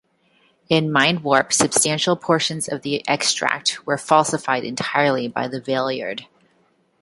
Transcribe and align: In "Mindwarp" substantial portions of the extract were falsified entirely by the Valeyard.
In 0.67 0.89
"Mindwarp" 0.89 1.53
substantial 1.53 2.15
portions 2.15 2.67
of 2.67 2.81
the 2.81 3.07
extract 3.07 3.85
were 3.85 3.99
falsified 3.99 4.63
entirely 4.63 5.27
by 5.27 5.47
the 5.47 5.61
Valeyard. 5.61 6.25